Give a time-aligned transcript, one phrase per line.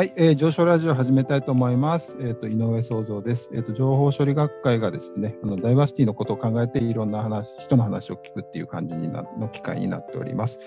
[0.00, 2.16] はい、えー、上昇ラジオ始めたいと思います。
[2.20, 3.50] えっ、と井上創造です。
[3.52, 10.58] えっ、と情報処理学会がですね、あのダイバーシティのことを考えていろんな話、人の話を聞くっていう感じになの機会になっております。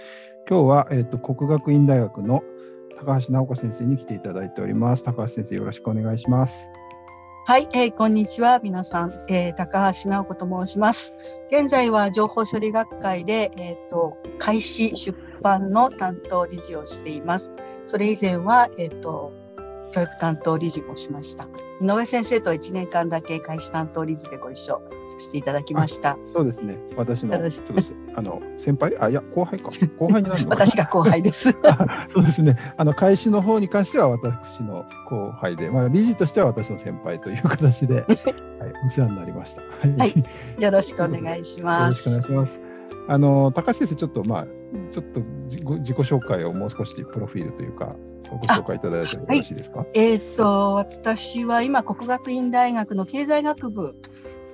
[0.47, 2.44] 今日はえっ、と国学院大学の
[2.96, 5.01] 高橋直子先生に来ていただいております。
[5.01, 6.69] 高橋先生よろしくお願いします。
[7.46, 11.13] はい、えーこんにちは、皆さん、えー高橋直子と申します。
[11.51, 17.54] 現在は情報処理学会で、えっ、と、開始出版の担当理事をしています。
[17.85, 19.34] それ以前は、えっ、と、
[19.94, 21.46] 教育担当理事もしました。
[21.82, 26.18] 井上先生と1年間だけ開始担当理事でご一緒させていただきました。
[26.34, 26.78] そうですね。
[26.96, 28.96] 私のあの先輩？
[29.00, 29.70] あいや後輩か
[30.00, 30.46] 後輩になる。
[30.50, 31.56] 私が後輩です。
[31.64, 32.58] あ そうですね。
[32.78, 38.08] あの開始の方に関しては私の後輩で、まあ理事としては私の先輩という形で、 はい、
[38.88, 39.62] お世話になりました。
[39.62, 40.24] はいはい
[40.60, 42.48] よろしくお願いしよますろしくお願い。
[42.48, 42.62] します。
[43.10, 44.48] あの高橋先生ちょっとまあ
[44.91, 45.58] ちょっと自
[45.94, 47.95] 己紹介をもう少しプロフィールというか
[48.29, 49.85] ご紹介いただいてもよろしいですか？
[49.93, 53.96] えっ、と、私は今、国学院大学の経済学部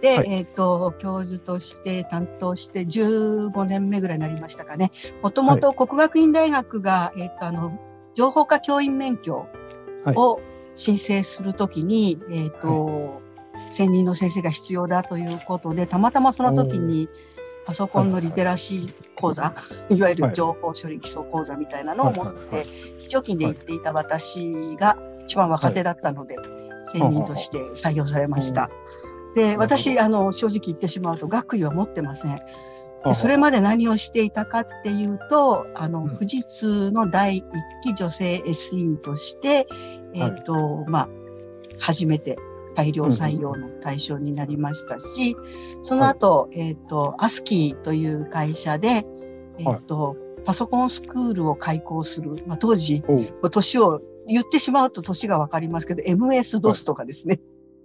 [0.02, 0.28] で、はい。
[0.30, 4.92] えっ、と、教授として担当して15年目ぐらいになりましたかね。
[5.22, 7.78] もともと国学院大学が、えっ、と、あの、
[8.14, 9.48] 情報科教員免許
[10.16, 10.42] を
[10.74, 13.22] 申請するときに、えっ、と、
[13.70, 17.08] 専任の先生が必要だということで、たまたまその時に、
[17.70, 19.54] パソコンのリテラシー講座、
[19.92, 20.02] い。
[20.02, 22.66] わゆる情報処理基礎講座みたいなのを持って、
[22.98, 26.36] 非常勤で行っていた私が一番若手だったので、
[26.86, 28.72] 専任として採用されました。
[29.36, 32.42] で、私、あの、正直言ってしまうと、学位は持ってません。
[33.06, 36.14] でそれまで何をしていたかっていうと、あの、うん。
[36.16, 37.46] 富士通の第一
[37.84, 39.68] 期女性 SE として、
[40.16, 41.10] えっ、と、まあ、
[41.80, 42.40] 初めて
[42.80, 45.36] 大量採用の対象になりましたし、
[45.82, 49.06] その後、えっ、と、アスキーという会社で、
[49.58, 53.04] えっ、と、パソコンスクールを開講する、まあ、当時、
[53.52, 57.42] 年を言ってしまうと年がわかりますけど、MS-DOS とかですね、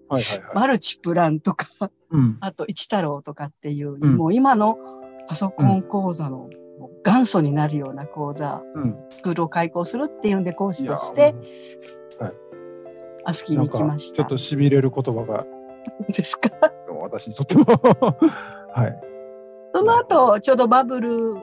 [0.08, 0.22] はい。
[0.22, 0.38] はい。
[0.38, 0.54] はい。
[0.54, 1.66] マルチプランとか、
[2.10, 2.36] うん。
[2.40, 4.16] あと一太郎とかっていう、うん。
[4.16, 4.78] もう今の
[5.26, 6.48] パソコン講座の
[7.04, 8.96] 元祖になるような講座、うん。
[9.10, 11.34] スクールを開講するっていうんで講師として、
[13.24, 14.18] アスキーに行きました。
[14.18, 15.46] ちょっとしびれる言葉が。
[16.08, 16.50] ですか。
[17.02, 17.64] 私にとっても。
[18.74, 19.00] はい。
[19.74, 21.36] その後、ちょうどバブル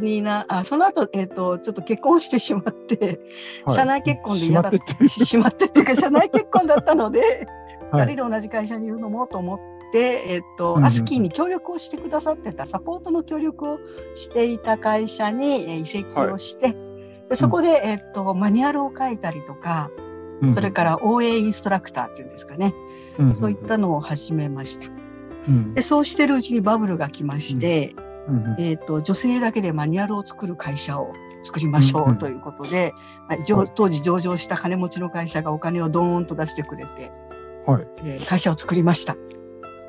[0.00, 3.20] にな、あ、その後、えっ、と、ちょっと結婚してしまって、
[3.64, 3.76] はい。
[3.76, 7.46] 社内結婚で嫌だってししまってっていうか、社内結婚だったので、
[7.90, 8.06] はい。
[8.06, 9.58] 二人で同じ会社にいるのもと思っ
[9.92, 13.78] て、えっと、うんうんアスキーに協力をしてくださってた、サポートの協力を
[14.14, 16.74] していた会社にえー移籍をして、
[17.28, 19.90] でそこで、えっと、マニュアルを書いたりとか、
[20.42, 20.52] うん。
[20.52, 22.74] それから応援インストラクターっていうんですかね、
[23.18, 23.34] うん。
[23.34, 24.90] そういったのを始めました。
[25.48, 25.74] うん。
[25.74, 27.94] で、そうしてるうちにバブルが来まして、
[28.28, 28.56] うん。
[28.58, 31.12] えっと、女性だけでマニュアルを作る会社を
[31.44, 32.92] 作りましょうということで、
[33.28, 33.44] はい
[33.74, 37.12] 当時上場した金持ちの会社がお金をドーンと出してくれて、
[37.66, 37.86] はい。
[38.04, 39.16] えー会社を作りました。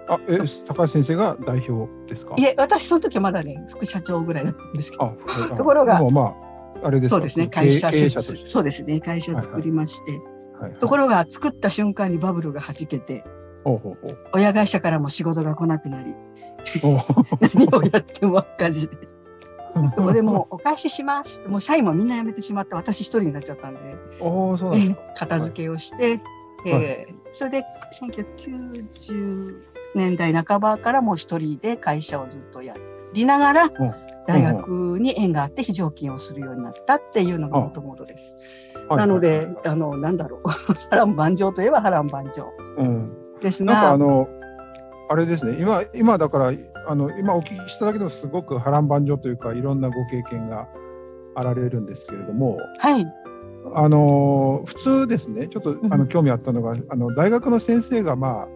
[0.10, 0.38] あ、え、
[0.68, 2.36] 高橋先生が代表ですか？
[2.38, 5.18] いえ、私その時はまだね、副社長ぐらいだったんですけど、
[5.58, 6.36] ところがあ、
[6.84, 7.16] あれですか？
[7.16, 7.92] そうですね、会社。
[7.92, 10.37] そうですね、会社作りまして、はいはい
[10.80, 13.24] ところが作った瞬間にバブルが弾けて、
[14.34, 16.16] 親会社からも仕事が来なくなり、
[17.54, 18.98] 何をやっても赤字で。
[19.96, 21.44] そこでもうお返しします。
[21.48, 23.80] もう社員もみんな辞めてしまって、私一人になっちゃったんで、
[24.20, 24.98] おーそうなん。
[25.16, 26.20] 片付けをして、
[26.66, 27.64] えーそれで
[28.02, 29.62] 1990
[29.94, 32.76] 年代半ばからもう一人で会社をずっとや
[33.14, 33.72] りながら、うん
[34.28, 38.72] 大学に縁があって非常勤をするようになったっていうのがもともとです。
[38.74, 40.42] はいなので、はいあの、なんだろう。
[40.90, 42.48] 波乱万丈といえば波乱万丈。
[42.78, 43.12] うん。
[43.42, 44.28] ですなんかが、あの、
[45.10, 46.54] あれですね、今、今だから、
[46.88, 50.68] あの、今お聞きしただけでもすごく波乱万丈というか、いろんなご経験が
[51.36, 53.06] あられるんですけれども、はい、
[53.74, 55.94] あの、普通ですね、ちょっとん。
[55.94, 58.48] あの興味あったのが、あの、大学の先生が、まあ、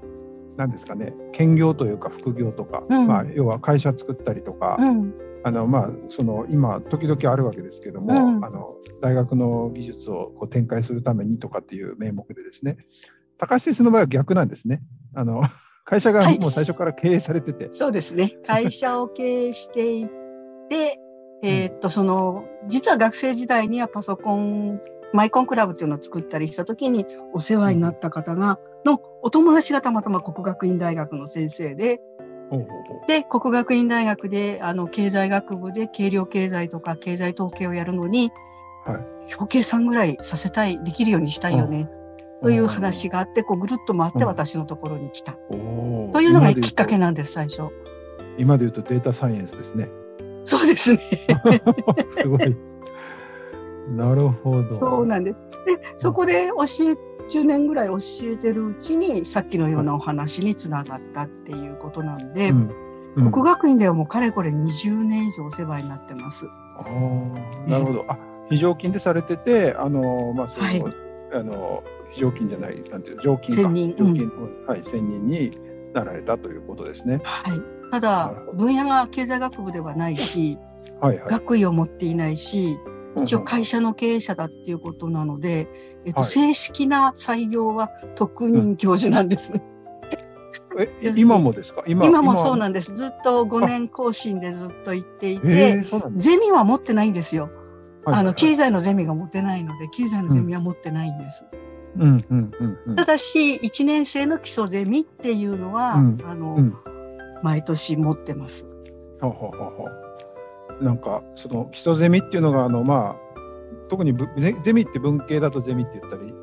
[0.58, 3.08] なんですかね、兼業というか副業とか、うん。
[3.08, 5.14] まあ、要は会社作ったりとか、うん、
[5.44, 8.46] あのまあ、その今、時々あるわけですけども、うん。
[8.46, 12.78] あの大学の技術をこう展開するためにとかっていう名目でですね、
[13.38, 14.82] 高橋先生の場合は逆なんですね。
[15.16, 15.42] あの
[15.84, 16.40] 会社がはい。
[16.40, 18.38] もう最初から経営されてて、そうですね。
[18.46, 20.08] 会社を経営してい
[20.70, 21.00] て、
[21.44, 24.80] えーっと、その、実は学生時代にはパソコン、
[25.12, 32.00] マイコンクラブっていうのを作ったりした時にお世話になった方が、のお友達がたまたま国学院大学の先生で、
[33.08, 38.32] で、国学院大学で、あの、経済学部で計量経済とか経済統計をやるのに、
[38.86, 41.90] はい表計算ぐらいさせたい、できるようにしたいよね、
[42.42, 45.34] という話があって、こうぐるっと回ってうん私のところに来た。
[45.34, 47.70] というのがきっかけとなんです、最初。
[48.38, 49.90] 今で言うとデータサイエンスですね。
[50.44, 51.00] そうですね。
[52.18, 52.58] すごい。
[53.96, 54.76] なるほど。
[54.76, 55.38] そうなんです。
[55.66, 56.98] でそこで教え
[57.32, 62.72] 10年ぐらい教えてるうちにさっきのようなお話につながったっていうことなんで、うん。
[63.16, 66.46] うん、国学院ではもうかれこれ20年以上お世話になってます。
[66.78, 66.84] あ
[67.70, 68.06] なるほど。
[68.08, 68.18] あ
[68.50, 70.84] 非常勤でされててあのまあその、はい、
[71.34, 73.64] あの非常勤じゃないなんていう常勤か。
[73.64, 75.52] 専任、常勤、うん、はい専任に
[75.94, 77.22] なられたということですね。
[77.24, 77.62] はい。
[77.92, 80.58] ただ分野が経済学部ではないし、
[81.02, 82.78] はいはい、学位を持っていないし、
[83.18, 85.68] 一応会社の経営者だっていうことなので、
[86.06, 89.64] えっと、正式な採用は特任教授なんですね。
[90.78, 91.84] え今もですか？
[91.86, 92.96] 今今もそうなんです。
[92.96, 95.86] ずっと5年更新でずっと行っていて、
[96.16, 97.50] ゼミは持ってないんですよ。
[98.06, 101.46] あの、経済のゼミが持ってないので、経済のゼミは持ってないんです。
[102.96, 106.74] ただし、1年生の基礎ゼミっていうのは、うん、あの、うん、
[107.44, 108.68] 毎年持ってます。
[109.20, 110.11] ほうほうほうほう
[110.82, 113.32] なんかその基礎ゼミっていうのがあのまあ
[113.90, 114.16] 特に
[114.64, 116.34] ゼミって文系だとゼミって言ったり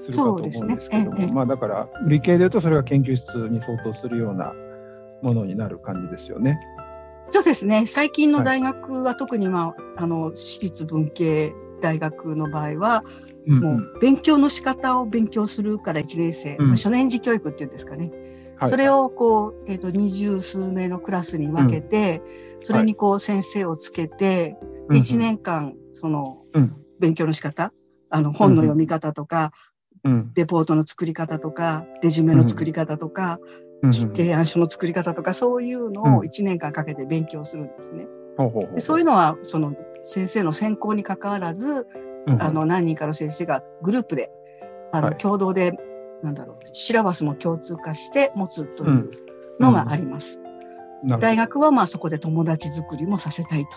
[0.00, 1.24] するかと思うんですけども、ね。
[1.24, 4.52] ええ、まあだから理系でいうとそれが研究室に相当するような
[5.22, 6.58] ものになる感じですよね。
[7.30, 7.86] そうですね。
[7.86, 13.04] 最近の大学は特に、まあ、あの私立文系大学の場合は、
[13.46, 18.19] うん、もう勉強の仕方を勉強するから1年生、うん、まあ、初年次教育っていうんですかね、はい、
[18.68, 22.22] それをこう、えーと、二十数名のクラスに分けて、
[22.56, 24.56] うん、それにこう先生をつけて、
[24.88, 26.38] はい、1年間その、
[26.98, 27.72] 勉強の仕方
[28.10, 29.52] あの本の読み方とか、
[30.34, 33.38] レポートの作り方とかレジュメの作り方とか、
[33.82, 38.06] 提案書の作り方とかそういうのを1年間かけて勉強するんですね。
[38.78, 41.86] そういうのはその先生の専攻にかかわらず、
[42.38, 44.30] あの何人かの先生がグループで
[44.92, 45.72] あの、共同で
[46.22, 49.10] なんだろうシラバスも共通化して持つという
[49.58, 50.40] のがあります。
[51.04, 53.68] うんうん、大学はまあそこで友達作りもさせたいと。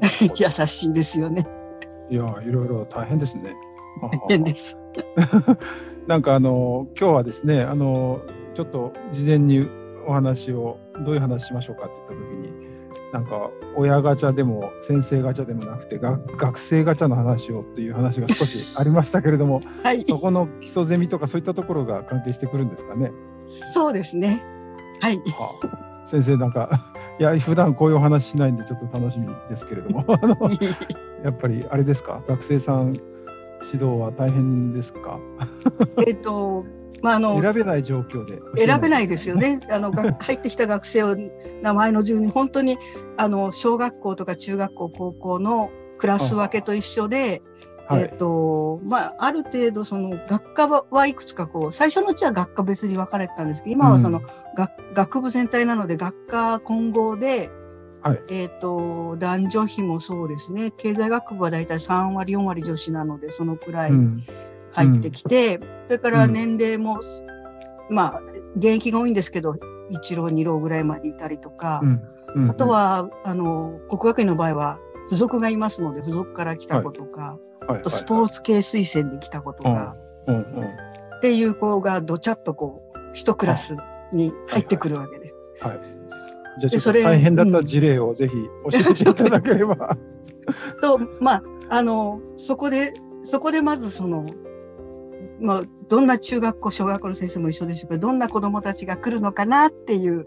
[0.36, 1.46] 優しいですよね。
[2.08, 3.54] いやいろいろ大変ですね。
[4.00, 4.76] 大変です。
[6.06, 8.20] なんかあの今日はですねあの
[8.54, 9.68] ちょっと事前に
[10.06, 12.70] お話をどういう話しましょうかって言った時に
[13.12, 23.10] なんか親ガチャでも先生ガチャでもなくて学生ガチャの話をっていう話が少しありましたけれども、 はい、そこの基礎ゼミとかそういったところが関係してくるんですかね？
[23.44, 24.42] そうですね。
[25.00, 25.16] はい。
[25.16, 30.36] はあ、先生なんか いや普段こういうお話しないんでちょっと楽しみですけれども あの
[31.24, 32.22] やっぱりあれですか？
[32.28, 32.94] 学生さん
[33.72, 35.18] 指導は大変ですか？
[36.06, 36.64] えっと
[37.02, 39.60] まあ、あの選べない状況で選べないですよね。
[39.70, 41.16] あの 入ってきた学生を
[41.62, 42.78] 名前の順に本当に
[43.16, 47.42] あの小学校とか中学校高校のクラス分けと一緒で、
[47.90, 54.24] えっ、とまあある程度その学科はいくつかこう最初のうちは学科別に分かれてたんですけど今はその、うん、
[54.94, 57.50] 学部全体なので学科混合で。
[58.02, 63.90] はい、えっ、と男女比もそうですね経済学部はだいたい3割4割女子なのでそのくらい。
[63.90, 64.24] うん
[64.72, 67.00] 入ってきて、うん、それから年齢も、
[67.88, 68.22] うん、まあ
[68.56, 69.52] 現役が多いんですけど
[69.90, 71.80] 1浪2浪ぐらいまでいたりとか、
[72.34, 79.96] うん、あとはあの国学院の場合は付属がいますので付属から来た子とか、はい、あとスポーツ系推薦で来た子とか、
[80.26, 83.76] っていう子がどちゃっとこう一クラス
[84.12, 85.32] に入ってくるわけで。
[85.60, 86.00] はい、はい。
[86.60, 89.96] じゃあちょっと大変だった事例をぜひ教えていただければ。
[90.82, 94.26] とまああのそこでそこでまずその
[95.40, 100.26] まあ、どんな中学校小学校の先生も一緒でしょうけどどんな子どもたちが来るのかなっていう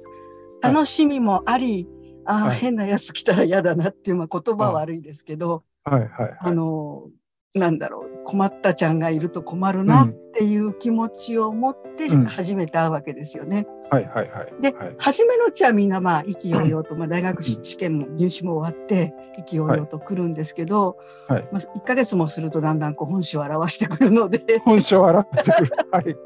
[0.62, 1.88] 楽しみもあり、
[2.25, 7.10] はい、ああ、はい、変なやつ来たら嫌だなっていう、まあ、言葉は悪いですけど、はいはいはい、あの
[7.53, 13.67] なんだろう困ったちゃんがいると困るなっていう気持ちを持って初めて会うわけですよね。
[13.67, 14.62] うん、はいはいはい。
[14.62, 20.98] で、はい、初めのうちはみんなまあ意気揚々と、まあ、大学試験も入試も終わって意気揚々と来るんですけど、
[21.28, 25.72] はい、まあ、1か月もするとだんだんこう本性を表してくるので本性を表してくる。
[25.92, 26.18] はい。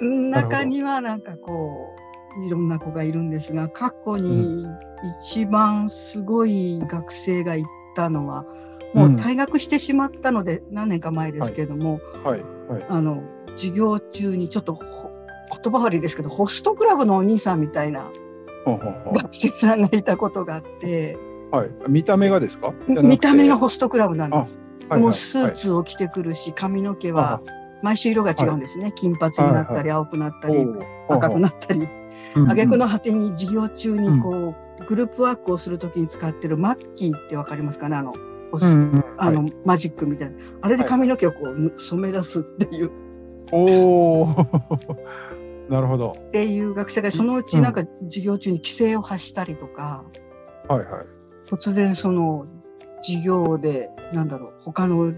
[0.00, 1.94] 中にはなんかこ
[2.42, 4.66] ういろんな子がいるんですが過去に
[5.22, 14.74] 一番すごい学生がいたのは、うんもう退学してしまったので、何年か前ですけども、はいはい、あの授業中にちょっと
[15.62, 18.10] 言葉悪いですけどホストクラブのお兄さんみたいな
[18.66, 21.16] 学生さんがいたことがあって、
[21.50, 22.72] はい、見た目がですか？
[22.88, 24.60] 見た目がホストクラブなんです。
[24.88, 27.40] はいはい、もうスーツを着てくるし髪の毛は
[27.82, 30.64] 毎週色が違うんですね、はい、金髪になったり青くなったり
[31.08, 31.88] 赤くなったり。
[32.34, 37.96] 挙句の果てに授業中にこう、グループワークをするときに使ってるマッキーってわかりますかね？
[37.96, 38.12] あの
[39.16, 40.36] あの、はい、マジックみたいな。
[40.60, 42.90] あれで髪の毛をこう染め出すっていう。
[43.52, 44.46] おお
[45.68, 46.12] なるほど。
[46.16, 50.04] っていう学生がそのうちなんか授業中に規制を発したりとか、
[50.68, 50.88] はいはい、
[51.46, 52.46] 突然その
[53.02, 55.12] 授業で、なんだろう、他の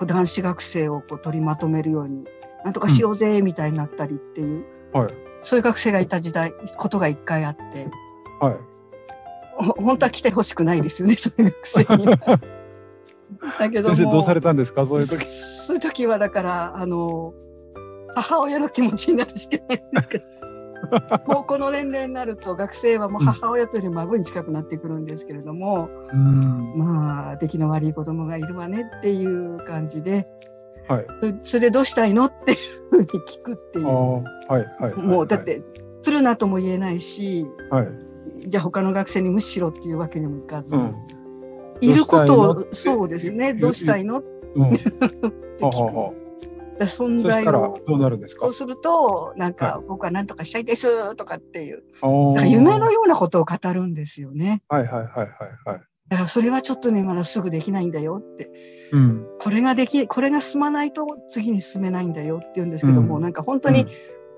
[0.00, 2.24] 男子学生をこう取りまとめるように、
[2.64, 7.88] なんとかしようぜ、みたいになったりっていう、うん、はい、そういう学生がいた時代、ことが一回あって、
[8.40, 8.56] はい。
[9.56, 12.06] 本当は来てほしくないですよね、 そういう学生に。
[13.58, 13.96] だけども。
[13.96, 15.24] 先生どうされたんですか、そういう時？
[15.24, 17.34] そういう時は、だから、あの、
[18.14, 20.34] 母親の気持ちになるしかないんですけど。
[21.26, 30.28] もうこの年齢になると学生はもう母親というより孫に近くなってくるんですけれども、うん、まあ出来の悪い子供がいるわねっていう感じで、
[30.88, 31.06] はい、
[31.42, 32.58] それでどうしたいのっていう
[32.90, 34.22] ふうに聞くっていう、は
[34.58, 35.62] いはい、もうだって
[36.00, 37.88] するなとも言えないし、はい、
[38.48, 40.94] じゃあ他の学生に無視しろっていうわけにもいかず、うん、
[41.80, 43.54] いることをそうですね。
[43.54, 44.22] どうしたいの、
[44.54, 44.78] うん、って
[45.64, 46.20] 聞く。
[46.80, 47.78] 存在を。
[47.86, 48.40] どうなるんですか？
[48.40, 51.82] そうするとなんか、僕は何とかしたいですとかっていう。
[52.02, 54.62] なんか夢のようなことを語るんですよね。
[54.68, 55.28] はいはいはいはい
[55.64, 55.80] はい。
[56.08, 58.50] だからそれはちょっとねまだすぐできないんだよって、
[58.92, 63.86] うん、これができこれが進まないと次に進めないんだよって言うんですけども、うん、なんか本当に、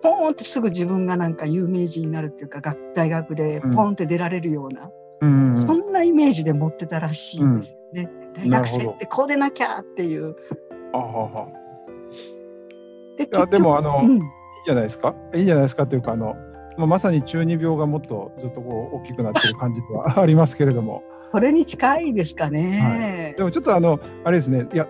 [0.00, 4.90] ポーンってすぐ自分がなんか有名人になるっていうか大学でポンって出られるような、
[5.22, 8.10] うん、そんなイメージで持ってたらしいんですよね。
[8.34, 10.36] 大学生ってこうでなきゃっていう。
[10.92, 11.48] あはは
[13.18, 14.20] いやでもあの、うん、いい
[14.66, 15.14] じゃないですか？
[15.34, 16.36] いいじゃないですかというかあの、
[16.76, 21.02] まあ、まさに中二病がもっとずっとこう大きくなってる感じでは ありますけれども。
[21.32, 22.80] それに近いですかね。
[22.80, 24.66] はい、でもちょっとあのあれですね。
[24.72, 24.86] いや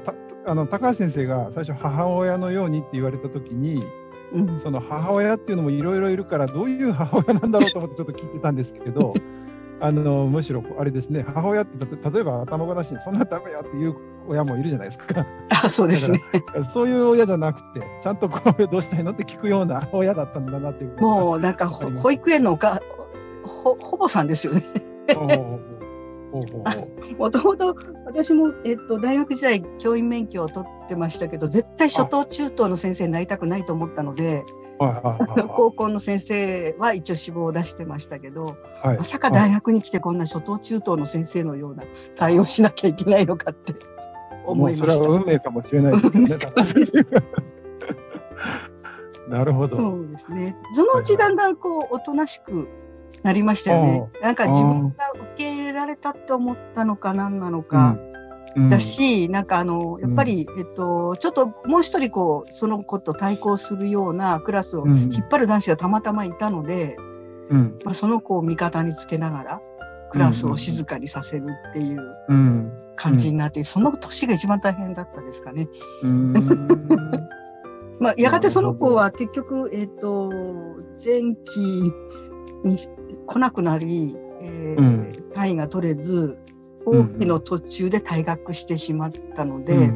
[0.49, 3.85] あの高橋先生が最初母親のようにって言われた時に、
[4.33, 9.13] うん、その母親っていうのもいろいろいるからどういう母親なんだろうと思ってちょっと聞いてたんですけど
[9.81, 11.25] あのむしろあれですね。
[11.27, 13.95] 母親って例えば頭ごなしにそんなダメやっていう
[14.29, 15.27] 親もいるじゃないですか。
[15.65, 16.21] あそうですね。
[16.73, 20.97] そういう親じゃなくてちゃんとこうどうしたいのって聞くような親だったんだなっていう。
[21.01, 22.81] もうなんか保育園のおか
[23.45, 24.63] ほほぼさんですよね。
[27.19, 34.45] もともと私も、えっと、大学時代教員免許を取ってましたけど絶対初等中等の先生になりたくないと思ったので。
[35.55, 41.83] 高校の先生は一応志望を出してましたけど、はい、まさか大学に来てこんな初等中等の先生のような
[42.15, 43.75] 対応しなきゃいけないのかって
[44.47, 44.93] 思いました。
[44.93, 46.29] それは運命かもしれないですね。
[49.29, 49.77] なるほど。
[49.77, 50.57] そうですね。
[50.73, 52.69] そのうちだんだんこうおとなしく
[53.23, 54.09] なりましたよね。
[54.23, 57.97] なんか自分が受け入れられたって思ったのか何なのか。
[58.71, 66.97] だし、うん、なんかあのやっぱり、うん、えっと、ちょっともう一人こうその子と対抗するようなクラスを引っ張る男子がたまたまいたので、
[67.51, 69.61] うん、まあ、その子を味方につけながら
[70.11, 72.01] クラスを静かにさせるっていう
[72.97, 75.69] 感じになって、その年が一番大変だったですかね。
[78.01, 80.31] まあ、やがてその子は結局、えっ、と、
[81.03, 81.93] 前期
[82.65, 82.77] に
[83.27, 86.37] 来なくなり、えー、単位が取れず、
[86.85, 89.93] 後期の途中で退学してしまったので、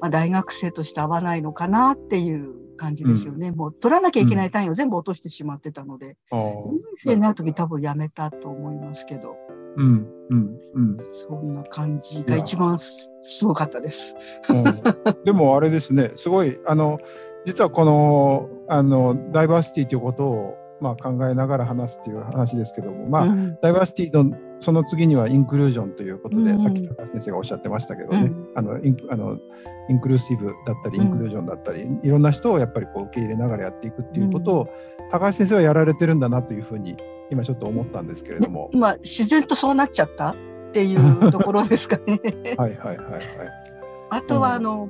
[0.00, 3.52] まあ、大学生として合わないのかなっていう感じですよね。
[3.52, 9.36] もう取らなきゃいけない単位を全部落としてしまってたので、4年生になる時多分やめたと思いますけど。
[9.76, 13.10] うんうんうん、そんな感じが一番す
[13.44, 14.14] ごかったです。
[15.24, 16.98] でもあれですね、すごいあの
[17.46, 29.38] 実はこのあのダイバーシティということをまあ、考えながら話すっていう話ですけども、まあ、うん、ダイバーシティのその次にはインクルージョンということで、うん、さっき高橋先生がおっしゃってましたけどね、うん、あのインあの
[29.90, 34.68] インクルーシブだったりインクルージョンだったり、いろんな人をやっぱりこう受け入れながらやっていくっていうことを、
[35.12, 36.96] 高橋先生はやられてるんだなというふうに
[37.30, 38.70] 今ちょっと思ったんですけれども。
[38.72, 40.36] 今自然とそうなっちゃったっ
[40.72, 42.18] ていうところですかね。
[42.56, 43.22] はいはいはいはい。
[44.10, 44.88] あとはあの、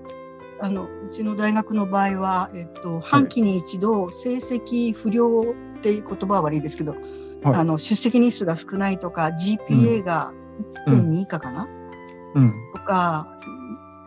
[0.60, 6.94] あのうちの大学の場合は、えっと、半期に一度成績不良っていう言葉は悪いですけど、
[7.44, 10.32] はい、あの出席日数が少ないとか GPA が
[10.88, 11.68] 1.2以下かな、
[12.34, 13.28] うん、とか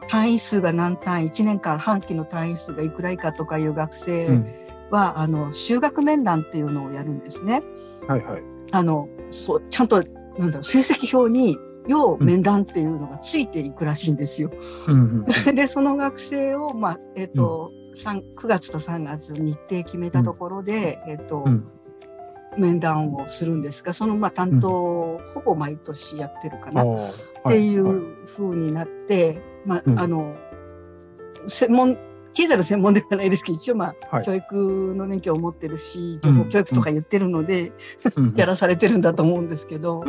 [0.08, 4.27] 単位数が何単位1年間半期の単位数がいくら以下とかいう学生
[4.89, 7.62] は、うん、あの修学面談っていうのをやるんですね。
[8.08, 10.01] はいはい、あのそうちゃんと
[10.38, 14.51] なんだ成績表に要面談っていうのがついていくらしいんですよ。
[14.88, 17.72] うんうん、 でその学生を、まあえーと
[18.06, 21.46] 9月と3月日程決めたところで、えっ、と、
[22.57, 26.85] 面談をするんですがそのまあ担当をほぼ毎年やってるかな、っ
[27.47, 30.35] ていうふうになって、まあ、あの
[31.47, 31.97] 専門
[32.33, 37.71] 経済の専門ではないですけど一応まあ、教育の免許を持ってるし情報教育とか言ってるので、
[38.35, 40.03] やらされてるんだと思うんですけど、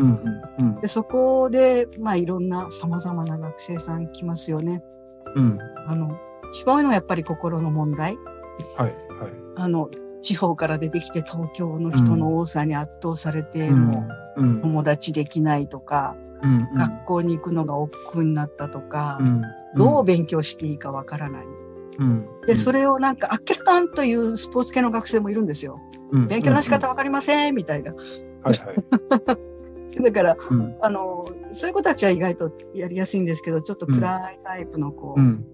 [0.82, 4.82] でそこでまあいろんなさまざまな学生さん来ますよね。
[5.36, 6.18] うん、あの
[6.52, 8.16] 違うのはやっぱり心の問題。
[8.76, 9.88] はいはい、あの
[10.20, 16.58] 地方から出てきて東京の人の多さに圧倒されて、うん、もう友達できないとか、うん。
[16.58, 19.26] うん、学校に行くのが億劫になったとか、うん。
[19.26, 19.42] うん、
[19.76, 21.46] どう勉強していいかわからない。
[21.98, 25.80] うん、でそれをなんかあっけらかんというスポーツ系の学生もいるんですよ。
[26.12, 27.92] うん、勉強の仕方わかりませんみたいな。
[27.92, 35.44] はいはい、 だから、うん、あのそういう子たちは意外とやりやすいんですけどちょっと暗いタイプの子、うん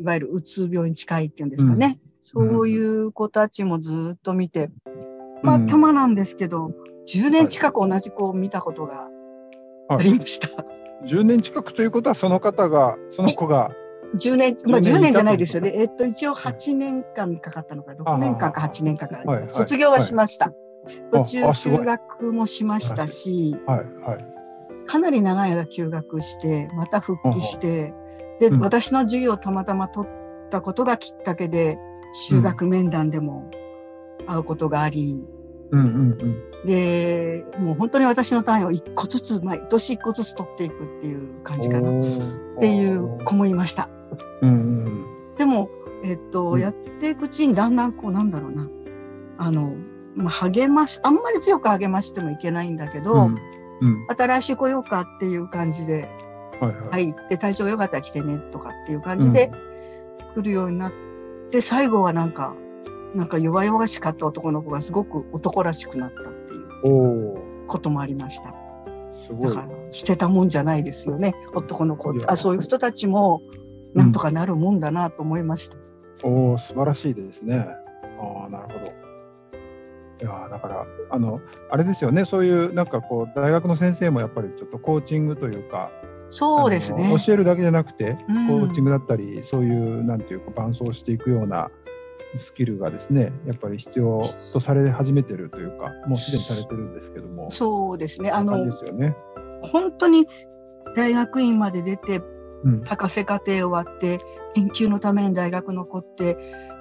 [0.00, 4.70] いわゆるうつ病に近いっていうんですかね、そういう子たちもずっと見て
[5.42, 6.72] まあたまなんですけど
[7.06, 9.08] 10年近く同じ子を見たことが
[9.88, 10.62] ありました。
[10.62, 10.68] は
[11.04, 13.72] い、10年近くということはその方がその子が
[14.16, 15.72] 10年、まあ10年じゃないですよね。
[15.74, 19.22] えっと、一応8年間かかったのか、6年間か8年間か。
[19.22, 20.52] か卒業はしました。
[21.12, 23.56] 途中休学もしましたし、
[24.86, 27.92] かなり長い間休学して、また復帰して、
[28.40, 30.10] で、私の授業をたまたま取っ
[30.50, 31.78] たことがきっかけで、
[32.12, 33.50] 修学面談でも
[34.26, 35.24] 会うことがあり、
[36.64, 41.90] で、もう本当に私の単位を一個ずつ、毎年一個ずつ取っていくっていう感じかな。
[41.90, 43.88] っていう子もいました。
[44.42, 44.52] うんう
[44.88, 45.68] ん、でも、
[46.04, 48.68] えっと、うん、やっていくうちにだんだんこうなんだろうな。
[49.36, 49.74] あの、
[50.14, 53.38] まあ、励ましあんまり強く励ましてもいけないんだけど、うん。
[53.80, 56.08] うん、新しい来ようかっていう感じで
[56.60, 56.98] 入って、は
[57.30, 59.50] い、体調が良かったら来てねとかっていう感じで
[60.34, 60.92] 来るようになっ
[61.50, 62.54] て、最後はなんか
[63.14, 68.54] なんか弱々しかった男の子がすごく男らしくなったっていうこともありました。
[69.40, 73.42] だから捨てたもんじゃないですよね男の子あそういう人たちも
[73.92, 75.76] なんとかなるもんだなと思いました。
[76.24, 77.66] うん、お素晴らしいですね。
[78.20, 78.92] ああなるほど。
[80.20, 85.90] いやだからあのあれですよねそういうなんかこう大学の先生もやっぱりちょっとコーチングというか。
[86.30, 87.10] そうですね。
[87.24, 91.70] 教えるだけじゃなくて、うん、コーチングだったりそういうなんていうか伴走していくような
[92.36, 98.30] スキルがですねやっぱり必要とされ始めてるというかもうすでにされてるんですけどもそうですね。
[98.30, 99.16] あのですよね。
[99.62, 100.26] 本当に
[100.94, 102.20] 大学院まで出て
[102.84, 104.18] 博士課程終わって
[104.54, 106.36] 研究のために大学残って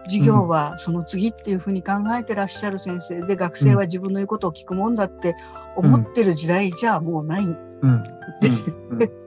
[0.06, 5.36] 授業はその次っていうふうに考えてらっしゃる先生で学生は自分の言うことを聞くもんだって
[5.76, 7.46] 思ってる時代じゃもうない。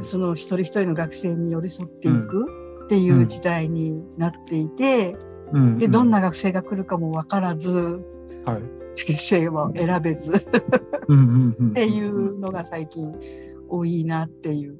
[0.00, 2.46] その一人一人の学生に寄り添っていく
[2.84, 5.16] っていう時代になっていて、
[5.76, 8.04] でどんな学生が来るかも分からず、
[8.44, 8.62] はい、
[8.96, 13.12] 先生を選べずっていうのが最近
[13.68, 14.78] 多いなっていう。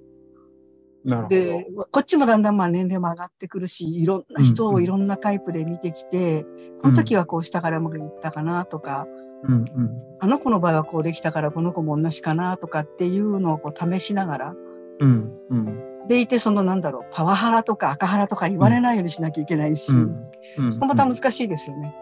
[1.29, 9.07] で、こっちもだんだんまあ年齢も上がってくるし、いろんな人をいろんなタイプで見てきて、うんうん、この時はこうしたからうまくいったかなとか、
[9.45, 14.55] うんうん、あの子の場合はこうできたからこの子も同じかなとかっていうのをこう試しながら、
[15.01, 21.95] うんうん、でいてそのなんだろう、パワハラとか赤ハラとか言われないようにしなきゃいけないし、うんうん、そこまた難しいですよね。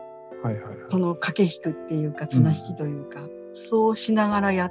[0.42, 3.20] はいはいはい、その駆け引くっていうか綱引きというか、
[3.52, 4.70] そうしながらやっ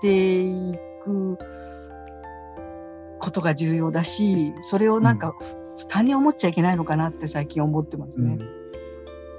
[0.00, 1.38] ていく。
[3.22, 5.32] ことが重要だしそれをなんか
[5.76, 8.32] 負担に思っちゃいけないのかなって最近思ってますね。
[8.32, 8.61] うん、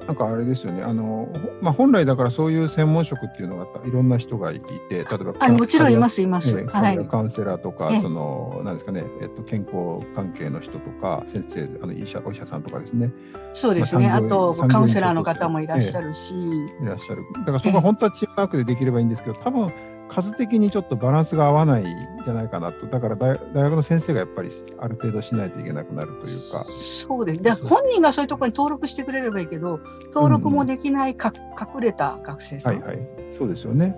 [0.07, 0.83] なんかあれですよね。
[0.83, 1.29] あの、
[1.61, 13.11] まあ、本来だからそういう専門職っていうのがいろんな人がいて例えばあもちろんいますいます、えはい、カウンセラーとかそのなんですかね、えっと、健康関係の人とか先生あの医者お医者さんとかですね。
[13.53, 17.23] そうですね、まあ、あとカウンセラーの方もいらっしゃるし、いらっしゃる。
[17.39, 19.71] だからそこは本当はチームワークでできればいいんですけど多分
[20.13, 21.85] 数的にちょっとバランスが合わないん
[22.23, 26.65] じゃないかなと、だから大学の先生がやっぱりある程度しないといけなくなるというか。
[26.81, 27.41] そうです。
[27.41, 29.79] で本人がそういうところに登録してくれればいいけど、
[30.13, 32.81] 登録もできないか、うん、隠れた学生さん。
[32.81, 33.07] はいはい。
[33.37, 33.97] そうですよね。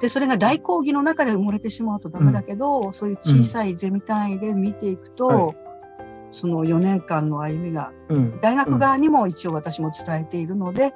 [0.00, 5.56] で、それが大講義の中で埋もれてしまうとダメだけど、うん、そういう小さいゼミ単位で見ていくと、うんはい、
[6.30, 7.92] その4年間の歩みが、
[8.42, 10.94] 大学側にも一応私も伝えているので、はい、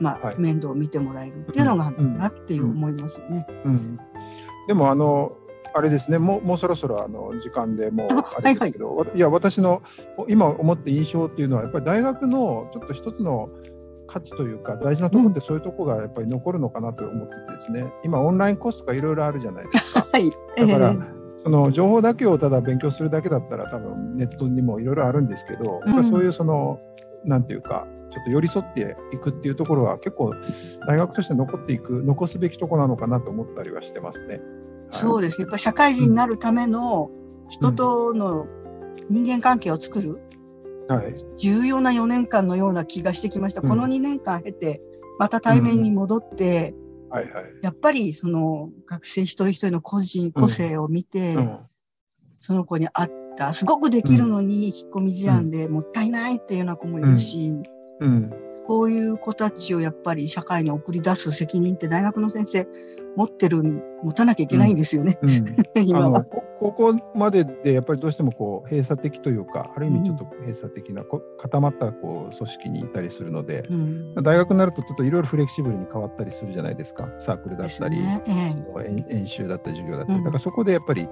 [0.00, 3.46] まあ、はい、面倒を見てもらえるっていうのがあるなっていう思いますね。
[3.64, 3.98] うん、うん、
[4.66, 5.36] でもあの
[5.72, 9.82] あれですねもうもうそろそろあの時間でもうあれですけど、はいはい、いや私の
[10.28, 13.48] 今思って印象っていうのはやっぱり大学のちょっと一つの
[14.10, 17.92] 価値というか大事なところってそういうところがやっぱり残るのかなと思っててですね。
[18.04, 20.04] 今オンラインコースとかいろいろあるじゃないですか。
[20.12, 20.96] はい、だから、
[21.42, 26.80] その情報だけをただ勉強するだけだったら多分ネットにもいろいろあるんですけど、やっぱそういうその
[27.24, 30.34] なんていうかちょっと寄り添っていくっていうところは結構
[30.86, 34.40] 大学として残っていく残すべきところなのかなと思ったりはしてますね。
[34.90, 35.44] そうですね。
[35.44, 37.10] やっぱ社会人になるための
[37.48, 38.46] 人との
[39.08, 40.20] 人間関係を作る、
[40.88, 43.60] うん、はい、重要な4年間のような気がしてきました。
[43.60, 44.82] うん、この2年間経て
[45.18, 46.74] また対面に戻って、
[47.06, 51.36] うん、はいはい、やっぱりその学生一人一人の個人個性を見て、
[52.40, 57.60] その子に合ったすごくできるのに引っ込み思案でもったいないっていうような子もいるし、
[58.00, 58.30] うん、
[58.66, 62.66] こういう子たちをやっぱり社会に送り出す責任って大学の先生
[63.16, 66.24] 持ってるん持たなきゃいけないんですよね、うん、 今は。
[66.24, 77.08] ここまででやっぱりどうしてもこう閉鎖的というかある意味ちょっと閉鎖的な、こ固まったこう組織にいたりするので、うん、大学になるとちょっといろいろフレキシブルに変わったりするじゃないですか。
[77.18, 78.22] サークルだったり、ね。
[78.26, 81.08] え演習だったり授業だったり、だからそこでやっぱり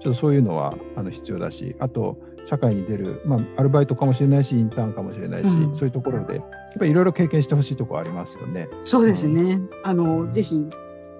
[0.00, 6.44] ちょっとそういうのはあの必要だしあと社会に出る、まあ、アルバイトかもしれないしインターンかもしれないし、うん、そういうところでやっ
[6.78, 8.68] ぱりいろいろ経験してほしいところありますよね。
[8.80, 10.68] そうですね、うん、あのぜひ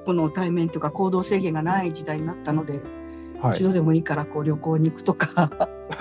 [0.04, 2.80] この対面というか行動制限がない時代になったので、
[3.40, 5.50] はい、一度でもいいからこう旅行に行くとか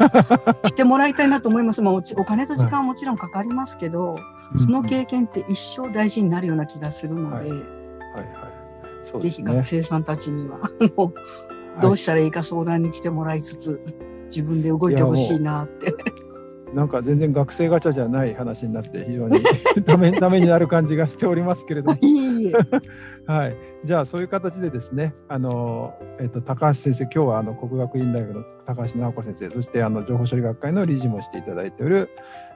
[0.66, 1.82] してもらいたいなと思います。
[1.82, 4.20] まあ、お金と時間はもちろんかかりますけど、は
[4.56, 7.50] い、その経験って一生大事になるような気がするので、はい。
[7.50, 7.60] はい。
[9.12, 10.60] はい、ぜひ学生さんたちには
[11.82, 13.82] どうしたらいいか相談に来てもらいつつ、
[14.26, 15.94] 自分で動いてほしいなって。
[16.74, 19.42] なんか全然学生ガチャじゃない話になって非常に
[19.86, 21.98] ためためになる感じがしておりますけれども。
[23.26, 23.56] はい、
[23.86, 32.10] じゃあそういう形でですねあの、えっと、高橋先生今日はあの国学院大学の高橋直子先生そしてあの情報処理学会の理事もしていただいておる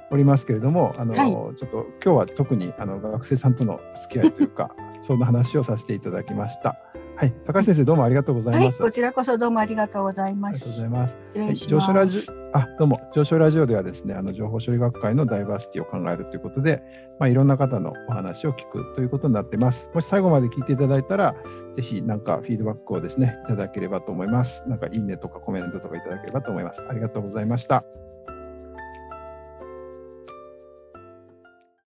[0.10, 4.72] おりますけれどもあの、はい、ちょっと今日は特にあの学生さんとの付き合いというか
[5.04, 6.76] そんな話をさせていただきました。
[7.16, 10.82] はい、高橋先生どうもありがとうございます、はい、こちらこそどうもありがとうございます。
[10.82, 11.16] ありがとうございます。
[11.30, 11.70] 失礼します。
[11.70, 16.84] はい、上昇ラジオあどうも上昇ラジオではですね、あの情報処理学会のダイバーシティを考えるということで、
[17.20, 19.90] まあいろんな方のお話を聞くということになっています。
[19.94, 21.36] もし最後まで聞いていただいたら、
[21.76, 24.64] ぜひなんかフィードバックをですねいただければと思います。
[24.68, 26.82] なんかいいねとかコメントとかいただければと思います。
[26.90, 27.86] ありがとうございました。